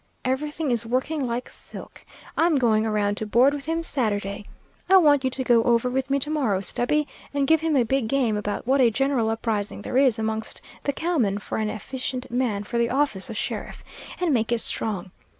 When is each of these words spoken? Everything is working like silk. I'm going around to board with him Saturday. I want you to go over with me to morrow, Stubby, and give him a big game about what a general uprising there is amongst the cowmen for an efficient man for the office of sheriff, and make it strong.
Everything 0.25 0.71
is 0.71 0.83
working 0.83 1.27
like 1.27 1.47
silk. 1.47 2.03
I'm 2.35 2.57
going 2.57 2.87
around 2.87 3.17
to 3.17 3.27
board 3.27 3.53
with 3.53 3.65
him 3.65 3.83
Saturday. 3.83 4.47
I 4.89 4.97
want 4.97 5.23
you 5.23 5.29
to 5.29 5.43
go 5.43 5.61
over 5.63 5.91
with 5.91 6.09
me 6.09 6.17
to 6.21 6.31
morrow, 6.31 6.59
Stubby, 6.61 7.07
and 7.35 7.45
give 7.45 7.61
him 7.61 7.75
a 7.75 7.85
big 7.85 8.07
game 8.07 8.35
about 8.35 8.65
what 8.65 8.81
a 8.81 8.89
general 8.89 9.29
uprising 9.29 9.83
there 9.83 9.99
is 9.99 10.17
amongst 10.17 10.59
the 10.85 10.91
cowmen 10.91 11.37
for 11.37 11.59
an 11.59 11.69
efficient 11.69 12.31
man 12.31 12.63
for 12.63 12.79
the 12.79 12.89
office 12.89 13.29
of 13.29 13.37
sheriff, 13.37 13.83
and 14.19 14.33
make 14.33 14.51
it 14.51 14.61
strong. 14.61 15.11